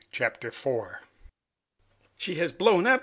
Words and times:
Chapter 0.11 0.49
4 0.51 1.01
"She 2.17 2.33
has 2.33 2.51
blown 2.51 2.87
up!" 2.87 2.99